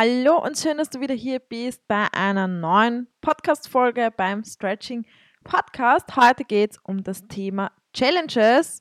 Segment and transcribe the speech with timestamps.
[0.00, 5.04] Hallo und schön, dass du wieder hier bist bei einer neuen Podcast-Folge beim Stretching
[5.42, 6.14] Podcast.
[6.14, 8.80] Heute geht es um das Thema Challenges.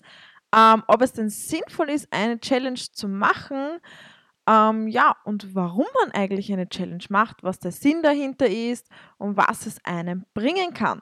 [0.56, 3.80] Ähm, ob es denn sinnvoll ist, eine Challenge zu machen.
[4.48, 8.88] Ähm, ja, und warum man eigentlich eine Challenge macht, was der Sinn dahinter ist
[9.18, 11.02] und was es einem bringen kann.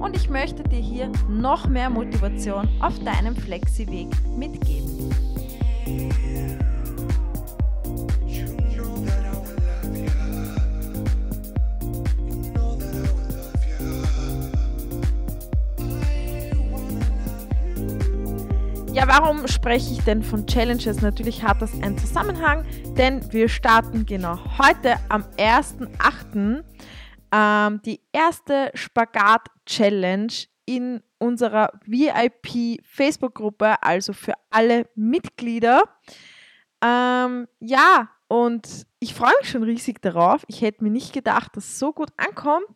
[0.00, 4.88] und ich möchte dir hier noch mehr Motivation auf deinem Flexi-Weg mitgeben.
[18.92, 21.00] Ja, warum spreche ich denn von Challenges?
[21.00, 22.64] Natürlich hat das einen Zusammenhang,
[22.98, 26.64] denn wir starten genau heute am 1.8
[27.32, 30.32] ähm, die erste Spagat-Challenge
[30.66, 35.82] in unserer VIP-Facebook-Gruppe, also für alle Mitglieder.
[36.82, 40.44] Ähm, ja, und ich freue mich schon riesig darauf.
[40.46, 42.68] Ich hätte mir nicht gedacht, dass es so gut ankommt,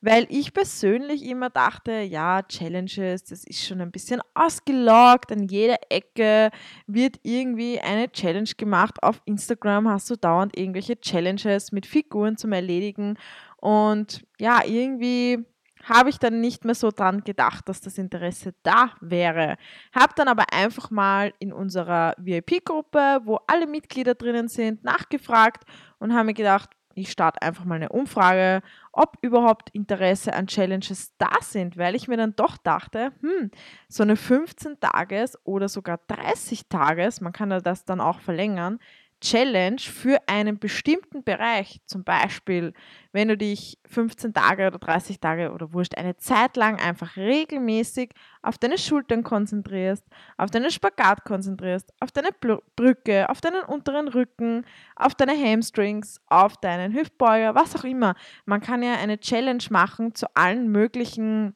[0.00, 5.32] weil ich persönlich immer dachte, ja, Challenges, das ist schon ein bisschen ausgeloggt.
[5.32, 6.50] An jeder Ecke
[6.86, 9.02] wird irgendwie eine Challenge gemacht.
[9.02, 13.18] Auf Instagram hast du dauernd irgendwelche Challenges mit Figuren zum Erledigen.
[13.60, 15.44] Und ja, irgendwie
[15.84, 19.56] habe ich dann nicht mehr so dran gedacht, dass das Interesse da wäre.
[19.94, 25.64] Habe dann aber einfach mal in unserer VIP-Gruppe, wo alle Mitglieder drinnen sind, nachgefragt
[25.98, 31.14] und habe mir gedacht, ich starte einfach mal eine Umfrage, ob überhaupt Interesse an Challenges
[31.18, 33.50] da sind, weil ich mir dann doch dachte, hm,
[33.88, 38.80] so eine 15 Tages oder sogar 30 Tages, man kann ja das dann auch verlängern,
[39.20, 42.72] Challenge für einen bestimmten Bereich, zum Beispiel,
[43.12, 48.12] wenn du dich 15 Tage oder 30 Tage oder wurscht eine Zeit lang einfach regelmäßig
[48.42, 50.04] auf deine Schultern konzentrierst,
[50.38, 52.30] auf deinen Spagat konzentrierst, auf deine
[52.76, 54.64] Brücke, auf deinen unteren Rücken,
[54.96, 58.14] auf deine Hamstrings, auf deinen Hüftbeuger, was auch immer.
[58.46, 61.54] Man kann ja eine Challenge machen zu allen möglichen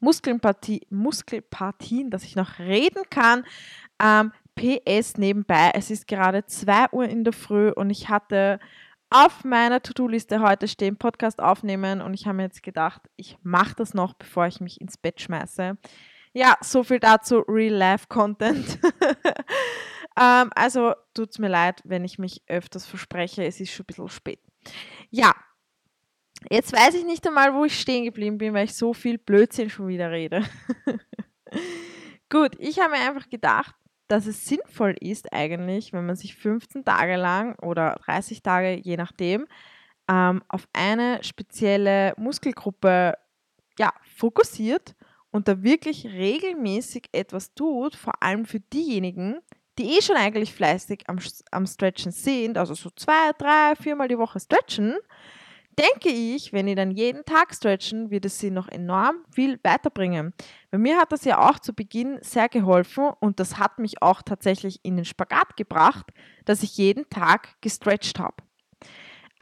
[0.00, 3.44] Muskelpartie, Muskelpartien, dass ich noch reden kann,
[4.02, 8.60] ähm, PS nebenbei, es ist gerade 2 Uhr in der Früh und ich hatte
[9.10, 13.74] auf meiner To-Do-Liste heute stehen, Podcast aufnehmen und ich habe mir jetzt gedacht, ich mache
[13.76, 15.76] das noch, bevor ich mich ins Bett schmeiße.
[16.32, 18.78] Ja, so viel dazu, Real-Life-Content.
[20.20, 23.86] ähm, also tut es mir leid, wenn ich mich öfters verspreche, es ist schon ein
[23.88, 24.40] bisschen spät.
[25.10, 25.34] Ja,
[26.48, 29.70] jetzt weiß ich nicht einmal, wo ich stehen geblieben bin, weil ich so viel Blödsinn
[29.70, 30.44] schon wieder rede.
[32.30, 33.74] Gut, ich habe mir einfach gedacht,
[34.10, 38.96] dass es sinnvoll ist eigentlich, wenn man sich 15 Tage lang oder 30 Tage, je
[38.96, 39.46] nachdem,
[40.10, 43.14] ähm, auf eine spezielle Muskelgruppe
[43.78, 44.96] ja, fokussiert
[45.30, 49.38] und da wirklich regelmäßig etwas tut, vor allem für diejenigen,
[49.78, 51.18] die eh schon eigentlich fleißig am,
[51.52, 54.96] am Stretchen sind, also so zwei, drei, viermal die Woche stretchen,
[55.78, 60.34] denke ich, wenn die dann jeden Tag stretchen, wird es sie noch enorm viel weiterbringen.
[60.70, 64.22] Bei mir hat das ja auch zu Beginn sehr geholfen und das hat mich auch
[64.22, 66.06] tatsächlich in den Spagat gebracht,
[66.44, 68.36] dass ich jeden Tag gestretcht habe.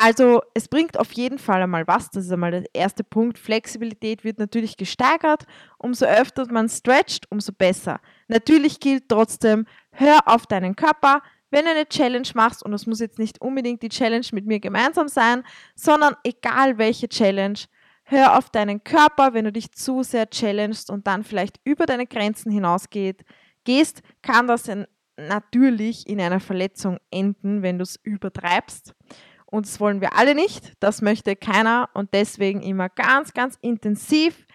[0.00, 2.08] Also es bringt auf jeden Fall einmal was.
[2.10, 3.36] Das ist einmal der erste Punkt.
[3.36, 5.44] Flexibilität wird natürlich gesteigert.
[5.76, 8.00] Umso öfter man stretcht, umso besser.
[8.28, 13.00] Natürlich gilt trotzdem, hör auf deinen Körper, wenn du eine Challenge machst, und das muss
[13.00, 15.44] jetzt nicht unbedingt die Challenge mit mir gemeinsam sein,
[15.74, 17.58] sondern egal welche Challenge,
[18.04, 22.06] hör auf deinen Körper, wenn du dich zu sehr challengest und dann vielleicht über deine
[22.06, 23.24] Grenzen hinausgeht,
[23.64, 24.70] gehst, kann das
[25.16, 28.94] natürlich in einer Verletzung enden, wenn du es übertreibst.
[29.46, 34.46] Und das wollen wir alle nicht, das möchte keiner und deswegen immer ganz, ganz intensiv,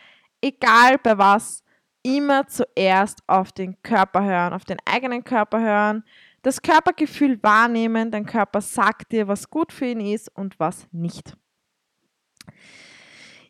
[0.42, 1.64] egal bei was,
[2.04, 6.04] immer zuerst auf den Körper hören, auf den eigenen Körper hören,
[6.44, 11.36] das Körpergefühl wahrnehmen, dein Körper sagt dir, was gut für ihn ist und was nicht.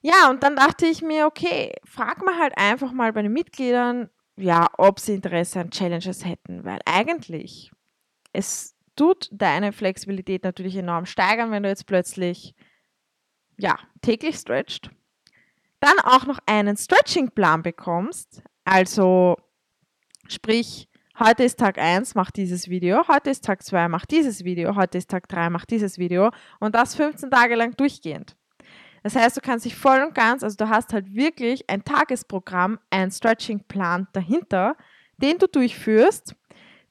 [0.02, 4.10] Ja, und dann dachte ich mir, okay, frag mal halt einfach mal bei den Mitgliedern,
[4.38, 7.72] ja, ob sie Interesse an Challenges hätten, weil eigentlich
[8.32, 12.54] es tut deine Flexibilität natürlich enorm steigern, wenn du jetzt plötzlich
[13.58, 14.90] ja, täglich stretcht.
[15.80, 19.38] Dann auch noch einen Stretching-Plan bekommst, also
[20.28, 23.08] sprich, Heute ist Tag 1, mach dieses Video.
[23.08, 24.76] Heute ist Tag 2, mach dieses Video.
[24.76, 26.32] Heute ist Tag 3, mach dieses Video.
[26.60, 28.36] Und das 15 Tage lang durchgehend.
[29.04, 32.80] Das heißt, du kannst dich voll und ganz, also du hast halt wirklich ein Tagesprogramm,
[32.90, 34.76] ein Stretching-Plan dahinter,
[35.18, 36.36] den du durchführst.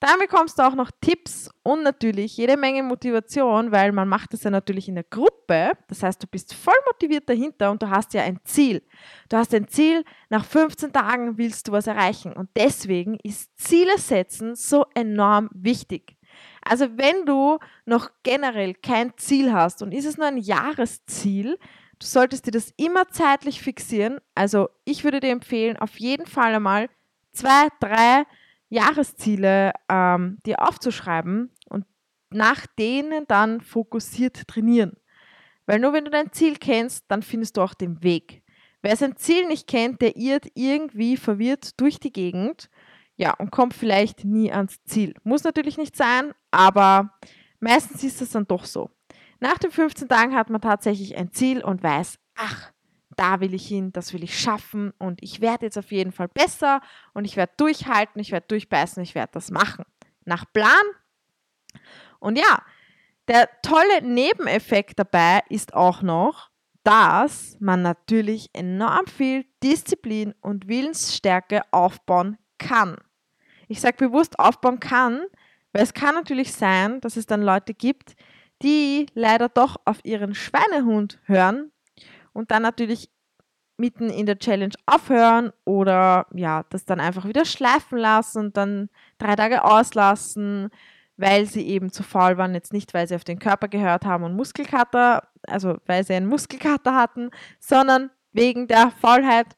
[0.03, 4.43] Dann bekommst du auch noch Tipps und natürlich jede Menge Motivation, weil man macht das
[4.43, 5.75] ja natürlich in der Gruppe.
[5.87, 8.83] Das heißt, du bist voll motiviert dahinter und du hast ja ein Ziel.
[9.29, 12.33] Du hast ein Ziel, nach 15 Tagen willst du was erreichen.
[12.33, 16.17] Und deswegen ist Ziele setzen so enorm wichtig.
[16.63, 21.61] Also wenn du noch generell kein Ziel hast und ist es nur ein Jahresziel,
[22.01, 24.19] du solltest dir das immer zeitlich fixieren.
[24.35, 26.89] Also ich würde dir empfehlen, auf jeden Fall einmal
[27.31, 28.25] zwei, drei
[28.73, 31.85] Jahresziele ähm, dir aufzuschreiben und
[32.31, 34.95] nach denen dann fokussiert trainieren.
[35.67, 38.43] Weil nur wenn du dein Ziel kennst, dann findest du auch den Weg.
[38.81, 42.71] Wer sein Ziel nicht kennt, der irrt irgendwie verwirrt durch die Gegend
[43.17, 45.15] ja, und kommt vielleicht nie ans Ziel.
[45.23, 47.19] Muss natürlich nicht sein, aber
[47.61, 48.91] meistens ist es dann doch so.
[49.39, 52.73] Nach den 15 Tagen hat man tatsächlich ein Ziel und weiß, ach,
[53.17, 56.29] da will ich hin, das will ich schaffen und ich werde jetzt auf jeden Fall
[56.29, 56.81] besser
[57.15, 59.85] und ich werde durchhalten, ich werde durchbeißen, ich werde das machen.
[60.25, 60.83] Nach Plan.
[62.19, 62.63] Und ja,
[63.29, 66.51] der tolle Nebeneffekt dabei ist auch noch,
[66.85, 72.97] dass man natürlich enorm viel Disziplin und Willensstärke aufbauen kann.
[73.69, 75.23] Ich sage bewusst aufbauen kann,
[75.73, 78.15] weil es kann natürlich sein, dass es dann Leute gibt,
[78.63, 81.73] die leider doch auf ihren Schweinehund hören
[82.33, 83.11] und dann natürlich
[83.77, 88.91] mitten in der Challenge aufhören oder ja, das dann einfach wieder schleifen lassen und dann
[89.19, 90.71] drei Tage auslassen,
[91.17, 94.25] weil sie eben zu faul waren, jetzt nicht, weil sie auf den Körper gehört haben
[94.25, 99.57] und Muskelkater, also weil sie einen Muskelkater hatten, sondern wegen der Faulheit.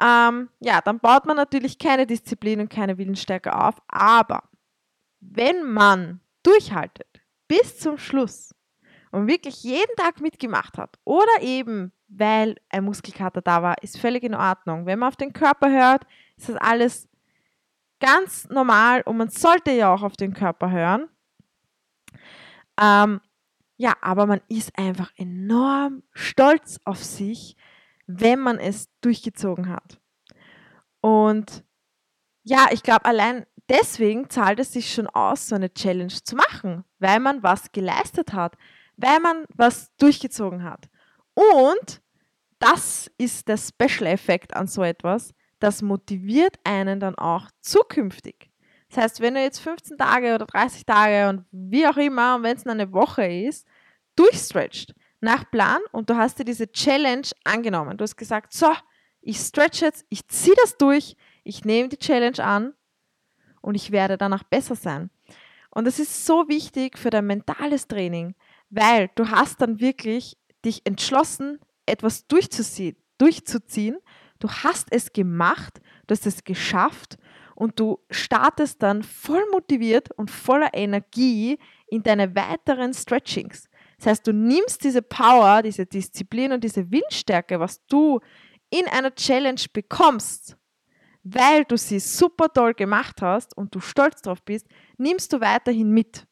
[0.00, 4.44] Ähm, ja, dann baut man natürlich keine Disziplin und keine Willensstärke auf, aber
[5.20, 7.08] wenn man durchhaltet
[7.48, 8.54] bis zum Schluss
[9.10, 14.24] und wirklich jeden Tag mitgemacht hat oder eben weil ein Muskelkater da war, ist völlig
[14.24, 14.86] in Ordnung.
[14.86, 16.04] Wenn man auf den Körper hört,
[16.36, 17.08] ist das alles
[18.00, 21.08] ganz normal und man sollte ja auch auf den Körper hören.
[22.80, 23.20] Ähm,
[23.76, 27.56] ja, aber man ist einfach enorm stolz auf sich,
[28.06, 30.00] wenn man es durchgezogen hat.
[31.00, 31.64] Und
[32.42, 36.84] ja, ich glaube, allein deswegen zahlt es sich schon aus, so eine Challenge zu machen,
[36.98, 38.56] weil man was geleistet hat,
[38.98, 40.88] weil man was durchgezogen hat.
[41.34, 42.02] Und
[42.58, 48.50] das ist der Special-Effekt an so etwas, das motiviert einen dann auch zukünftig.
[48.88, 52.42] Das heißt, wenn du jetzt 15 Tage oder 30 Tage und wie auch immer, und
[52.42, 53.66] wenn es eine Woche ist,
[54.16, 57.96] durchstretcht, nach Plan und du hast dir diese Challenge angenommen.
[57.96, 58.72] Du hast gesagt, so,
[59.20, 62.74] ich stretch jetzt, ich ziehe das durch, ich nehme die Challenge an
[63.60, 65.10] und ich werde danach besser sein.
[65.70, 68.34] Und das ist so wichtig für dein mentales Training,
[68.70, 73.98] weil du hast dann wirklich dich entschlossen, etwas durchzuziehen, durchzuziehen.
[74.38, 77.16] Du hast es gemacht, du hast es geschafft
[77.54, 83.68] und du startest dann voll motiviert und voller Energie in deine weiteren Stretchings.
[83.96, 88.20] Das heißt, du nimmst diese Power, diese Disziplin und diese Windstärke, was du
[88.70, 90.56] in einer Challenge bekommst,
[91.24, 95.90] weil du sie super toll gemacht hast und du stolz drauf bist, nimmst du weiterhin
[95.90, 96.27] mit.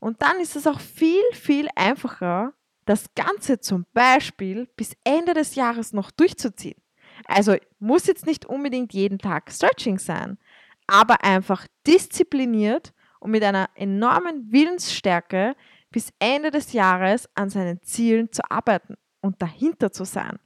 [0.00, 2.54] Und dann ist es auch viel, viel einfacher,
[2.86, 6.80] das Ganze zum Beispiel bis Ende des Jahres noch durchzuziehen.
[7.26, 10.38] Also muss jetzt nicht unbedingt jeden Tag Stretching sein,
[10.86, 15.54] aber einfach diszipliniert und mit einer enormen Willensstärke
[15.90, 20.38] bis Ende des Jahres an seinen Zielen zu arbeiten und dahinter zu sein.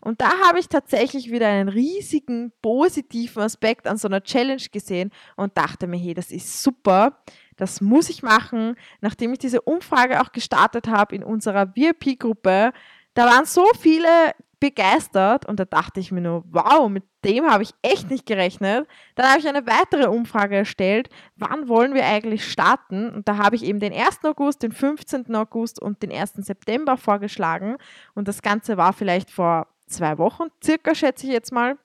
[0.00, 5.10] Und da habe ich tatsächlich wieder einen riesigen positiven Aspekt an so einer Challenge gesehen
[5.36, 7.22] und dachte mir, hey, das ist super,
[7.60, 8.76] das muss ich machen.
[9.00, 12.72] Nachdem ich diese Umfrage auch gestartet habe in unserer VIP-Gruppe,
[13.14, 17.62] da waren so viele begeistert und da dachte ich mir nur, wow, mit dem habe
[17.62, 18.86] ich echt nicht gerechnet.
[19.14, 23.10] Dann habe ich eine weitere Umfrage erstellt, wann wollen wir eigentlich starten?
[23.10, 24.24] Und da habe ich eben den 1.
[24.24, 25.34] August, den 15.
[25.34, 26.34] August und den 1.
[26.36, 27.78] September vorgeschlagen.
[28.14, 31.78] Und das Ganze war vielleicht vor zwei Wochen, circa schätze ich jetzt mal.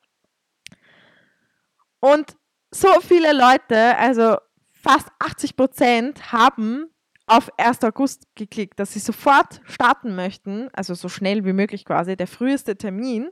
[2.02, 2.36] Und
[2.72, 4.38] so viele Leute, also
[4.86, 6.92] fast 80 Prozent, haben
[7.26, 7.84] auf 1.
[7.84, 12.78] August geklickt, dass sie sofort starten möchten, also so schnell wie möglich quasi, der früheste
[12.78, 13.30] Termin.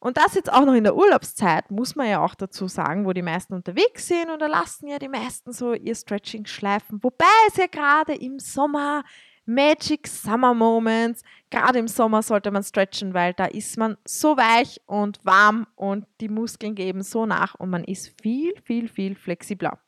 [0.00, 3.12] Und das jetzt auch noch in der Urlaubszeit, muss man ja auch dazu sagen, wo
[3.12, 7.02] die meisten unterwegs sind und da lassen ja die meisten so ihr Stretching schleifen.
[7.02, 9.04] Wobei es ja gerade im Sommer
[9.46, 14.80] Magic Summer Moments, gerade im Sommer sollte man stretchen, weil da ist man so weich
[14.86, 19.78] und warm und die Muskeln geben so nach und man ist viel, viel, viel flexibler.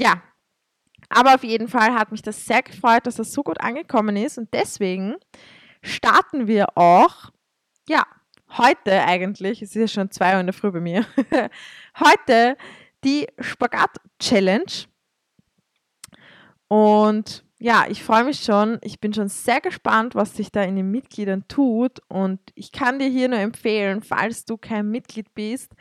[0.00, 0.22] Ja,
[1.10, 4.38] aber auf jeden Fall hat mich das sehr gefreut, dass das so gut angekommen ist
[4.38, 5.16] und deswegen
[5.82, 7.30] starten wir auch,
[7.86, 8.06] ja,
[8.56, 11.04] heute eigentlich, es ist ja schon zwei Uhr in der Früh bei mir,
[12.00, 12.56] heute
[13.04, 14.86] die Spagat-Challenge.
[16.68, 18.78] Und ja, ich freue mich schon.
[18.82, 22.00] Ich bin schon sehr gespannt, was sich da in den Mitgliedern tut.
[22.08, 25.72] Und ich kann dir hier nur empfehlen, falls du kein Mitglied bist,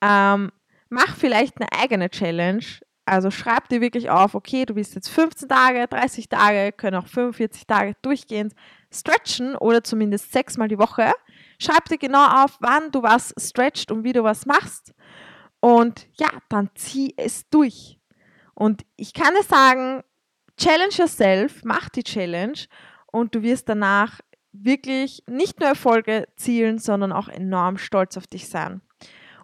[0.00, 0.50] ähm,
[0.88, 2.64] mach vielleicht eine eigene Challenge.
[3.10, 7.08] Also schreib dir wirklich auf, okay, du bist jetzt 15 Tage, 30 Tage, können auch
[7.08, 8.54] 45 Tage durchgehend
[8.92, 11.10] stretchen oder zumindest sechsmal die Woche.
[11.58, 14.94] Schreib dir genau auf, wann du was stretcht und wie du was machst.
[15.58, 17.98] Und ja, dann zieh es durch.
[18.54, 20.04] Und ich kann dir sagen,
[20.56, 22.60] challenge yourself, mach die Challenge
[23.06, 24.20] und du wirst danach
[24.52, 28.82] wirklich nicht nur Erfolge zielen, sondern auch enorm stolz auf dich sein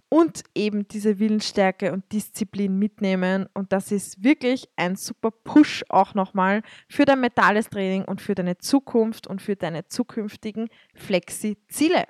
[0.08, 3.48] und eben diese Willensstärke und Disziplin mitnehmen.
[3.54, 8.34] Und das ist wirklich ein super Push auch nochmal für dein mentales Training und für
[8.34, 12.04] deine Zukunft und für deine zukünftigen Flexi-Ziele.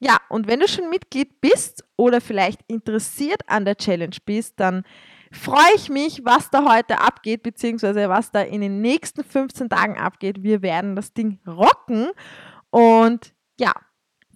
[0.00, 4.84] Ja, und wenn du schon Mitglied bist oder vielleicht interessiert an der Challenge bist, dann
[5.32, 9.98] freue ich mich, was da heute abgeht, beziehungsweise was da in den nächsten 15 Tagen
[9.98, 10.42] abgeht.
[10.42, 12.10] Wir werden das Ding rocken.
[12.70, 13.72] Und ja,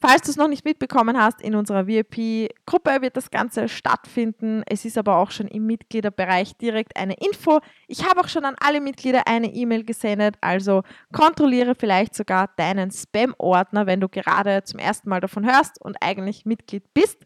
[0.04, 4.64] Falls du es noch nicht mitbekommen hast, in unserer VIP-Gruppe wird das Ganze stattfinden.
[4.66, 7.60] Es ist aber auch schon im Mitgliederbereich direkt eine Info.
[7.86, 10.82] Ich habe auch schon an alle Mitglieder eine E-Mail gesendet, also
[11.12, 16.46] kontrolliere vielleicht sogar deinen Spam-Ordner, wenn du gerade zum ersten Mal davon hörst und eigentlich
[16.46, 17.24] Mitglied bist.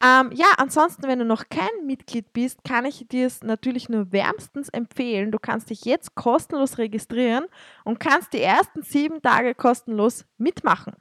[0.00, 4.12] Ähm, ja, ansonsten, wenn du noch kein Mitglied bist, kann ich dir es natürlich nur
[4.12, 5.32] wärmstens empfehlen.
[5.32, 7.46] Du kannst dich jetzt kostenlos registrieren
[7.84, 10.94] und kannst die ersten sieben Tage kostenlos mitmachen.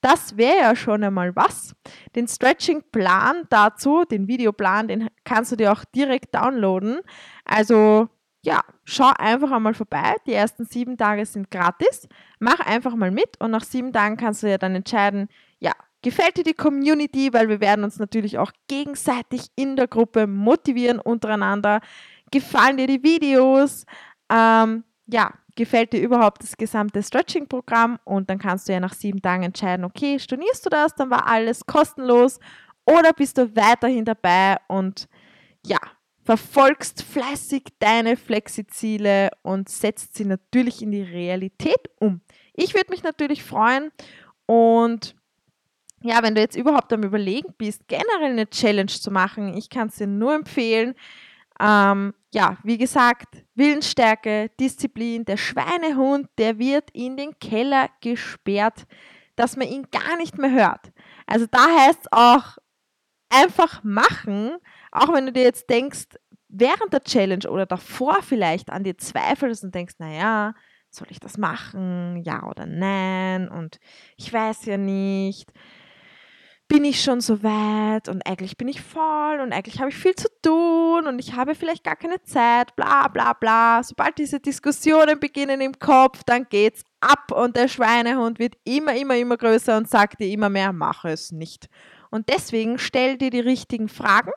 [0.00, 1.74] Das wäre ja schon einmal was.
[2.14, 7.00] Den Stretching-Plan dazu, den Videoplan, den kannst du dir auch direkt downloaden.
[7.44, 8.08] Also
[8.42, 10.14] ja, schau einfach einmal vorbei.
[10.26, 12.08] Die ersten sieben Tage sind gratis.
[12.38, 15.28] Mach einfach mal mit und nach sieben Tagen kannst du ja dann entscheiden,
[15.58, 20.26] ja, gefällt dir die Community, weil wir werden uns natürlich auch gegenseitig in der Gruppe
[20.26, 21.80] motivieren untereinander.
[22.30, 23.84] Gefallen dir die Videos?
[24.30, 29.20] Ähm, ja, gefällt dir überhaupt das gesamte Stretching-Programm und dann kannst du ja nach sieben
[29.20, 32.38] Tagen entscheiden, okay, stornierst du das, dann war alles kostenlos
[32.84, 35.08] oder bist du weiterhin dabei und
[35.66, 35.78] ja,
[36.24, 42.20] verfolgst fleißig deine Flexi-Ziele und setzt sie natürlich in die Realität um.
[42.52, 43.90] Ich würde mich natürlich freuen
[44.46, 45.16] und
[46.02, 49.88] ja, wenn du jetzt überhaupt am Überlegen bist, generell eine Challenge zu machen, ich kann
[49.88, 50.94] es dir nur empfehlen.
[51.60, 58.86] Ähm, ja, wie gesagt, Willensstärke, Disziplin, der Schweinehund, der wird in den Keller gesperrt,
[59.36, 60.92] dass man ihn gar nicht mehr hört.
[61.26, 62.58] Also da heißt es auch
[63.30, 64.56] einfach machen,
[64.92, 66.06] auch wenn du dir jetzt denkst,
[66.48, 70.54] während der Challenge oder davor vielleicht an dir zweifelst und denkst, naja,
[70.90, 72.22] soll ich das machen?
[72.24, 73.48] Ja oder nein?
[73.48, 73.78] Und
[74.16, 75.52] ich weiß ja nicht
[76.68, 80.14] bin ich schon so weit und eigentlich bin ich voll und eigentlich habe ich viel
[80.14, 83.82] zu tun und ich habe vielleicht gar keine Zeit, bla bla bla.
[83.82, 89.16] Sobald diese Diskussionen beginnen im Kopf, dann geht's ab und der Schweinehund wird immer, immer,
[89.16, 91.68] immer größer und sagt dir immer mehr, mach es nicht.
[92.10, 94.32] Und deswegen stell dir die richtigen Fragen.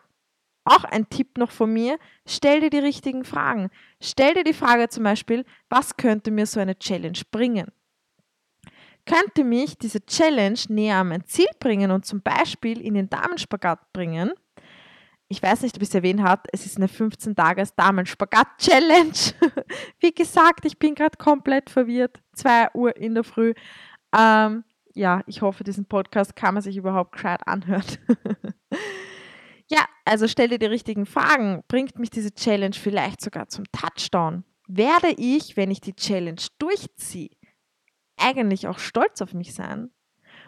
[0.64, 3.72] Auch ein Tipp noch von mir, stell dir die richtigen Fragen.
[4.00, 7.72] Stell dir die Frage zum Beispiel, was könnte mir so eine Challenge bringen?
[9.06, 13.92] Könnte mich diese Challenge näher an mein Ziel bringen und zum Beispiel in den Damenspagat
[13.94, 14.32] bringen.
[15.28, 19.14] Ich weiß nicht, ob ich es erwähnt habe, es ist eine 15-Tages-Damenspagat-Challenge.
[20.00, 22.20] Wie gesagt, ich bin gerade komplett verwirrt.
[22.34, 23.54] 2 Uhr in der Früh.
[24.14, 27.86] Ähm, ja, ich hoffe, diesen Podcast kann man sich überhaupt gescheit anhören.
[29.70, 31.64] ja, also stell dir die richtigen Fragen.
[31.70, 34.44] Bringt mich diese Challenge vielleicht sogar zum Touchdown?
[34.68, 37.30] Werde ich, wenn ich die Challenge durchziehe,
[38.22, 39.92] eigentlich auch stolz auf mich sein?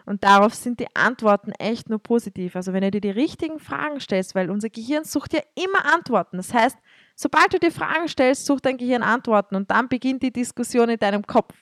[0.06, 2.56] Und darauf sind die Antworten echt nur positiv.
[2.56, 6.36] Also wenn du dir die richtigen Fragen stellst, weil unser Gehirn sucht ja immer Antworten.
[6.36, 6.76] Das heißt,
[7.14, 10.98] sobald du dir Fragen stellst, sucht dein Gehirn Antworten und dann beginnt die Diskussion in
[10.98, 11.54] deinem Kopf.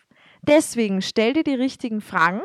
[0.43, 2.43] Deswegen stell dir die richtigen Fragen.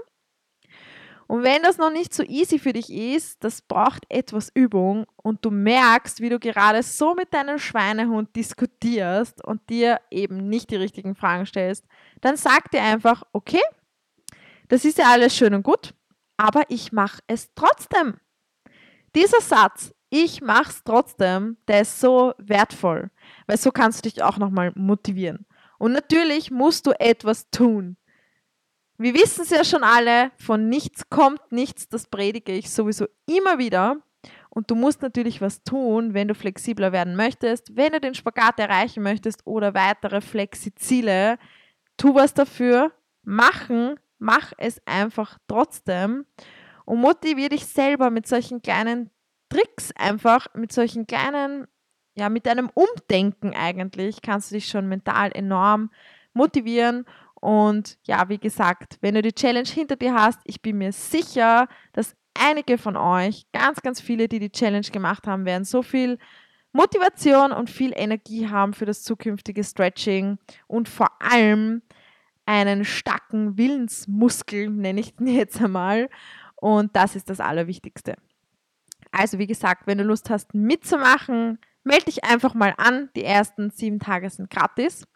[1.28, 5.44] Und wenn das noch nicht so easy für dich ist, das braucht etwas Übung und
[5.44, 10.78] du merkst, wie du gerade so mit deinem Schweinehund diskutierst und dir eben nicht die
[10.78, 11.86] richtigen Fragen stellst,
[12.22, 13.62] dann sag dir einfach, okay,
[14.70, 15.94] das ist ja alles schön und gut,
[16.38, 18.20] aber ich mache es trotzdem.
[19.14, 23.10] Dieser Satz, ich mache es trotzdem, der ist so wertvoll,
[23.48, 25.46] weil so kannst du dich auch nochmal motivieren.
[25.78, 27.98] Und natürlich musst du etwas tun.
[28.98, 33.60] Wir wissen es ja schon alle, von nichts kommt nichts, das predige ich sowieso immer
[33.60, 33.98] wieder.
[34.50, 38.60] Und du musst natürlich was tun, wenn du flexibler werden möchtest, wenn du den Spagat
[38.60, 41.38] erreichen möchtest oder weitere Flexiziele.
[41.96, 42.92] Tu was dafür.
[43.24, 46.25] Machen mach es einfach trotzdem
[46.86, 49.12] und motiviere dich selber mit solchen kleinen
[49.50, 51.68] Tricks einfach, mit solchen kleinen,
[52.16, 55.92] ja, mit deinem Umdenken eigentlich, kannst du dich schon mental enorm
[56.34, 57.06] motivieren.
[57.48, 61.70] Und ja, wie gesagt, wenn du die Challenge hinter dir hast, ich bin mir sicher,
[61.94, 66.18] dass einige von euch, ganz, ganz viele, die die Challenge gemacht haben, werden so viel
[66.74, 71.84] Motivation und viel Energie haben für das zukünftige Stretching und vor allem
[72.46, 76.10] einen starken Willensmuskel, nenne ich den jetzt einmal.
[76.58, 78.16] Und das ist das Allerwichtigste.
[79.13, 83.10] Also wie gesagt, wenn du Lust hast mitzumachen, melde dich einfach mal an.
[83.16, 85.08] Die ersten sieben Tage sind gratis.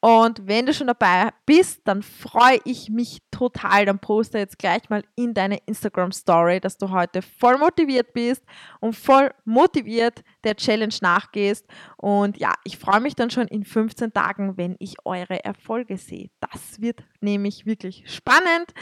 [0.00, 3.84] Und wenn du schon dabei bist, dann freue ich mich total.
[3.84, 8.44] Dann poste jetzt gleich mal in deine Instagram Story, dass du heute voll motiviert bist
[8.78, 11.66] und voll motiviert der Challenge nachgehst.
[11.96, 16.30] Und ja, ich freue mich dann schon in 15 Tagen, wenn ich eure Erfolge sehe.
[16.40, 18.72] Das wird nämlich wirklich spannend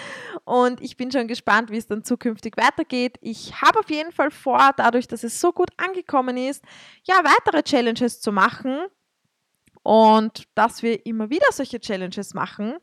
[0.45, 3.17] und ich bin schon gespannt, wie es dann zukünftig weitergeht.
[3.23, 6.63] Ich habe auf jeden Fall vor, dadurch, dass es so gut angekommen ist,
[7.05, 8.87] ja, weitere Challenges zu machen
[9.87, 12.77] und dass wir immer wieder solche Challenges machen.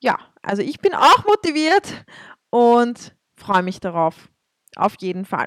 [0.00, 2.04] Ja, also ich bin auch motiviert
[2.50, 4.28] und freue mich darauf.
[4.74, 5.46] Auf jeden Fall.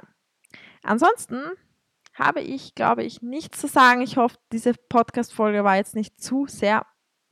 [0.82, 1.42] Ansonsten
[2.14, 4.00] habe ich, glaube ich, nichts zu sagen.
[4.00, 6.86] Ich hoffe, diese Podcast-Folge war jetzt nicht zu sehr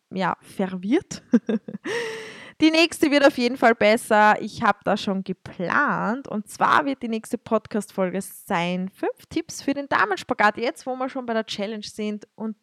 [0.09, 1.23] ja, verwirrt.
[2.61, 4.39] Die nächste wird auf jeden Fall besser.
[4.39, 6.27] Ich habe da schon geplant.
[6.27, 10.57] Und zwar wird die nächste Podcast-Folge sein: fünf Tipps für den Damenspagat.
[10.57, 12.55] Jetzt, wo wir schon bei der Challenge sind und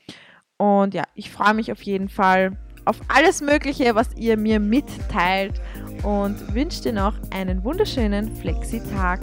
[0.57, 5.61] Und ja, ich freue mich auf jeden Fall auf alles Mögliche, was ihr mir mitteilt
[6.02, 9.20] und wünsche dir noch einen wunderschönen Flexi-Tag.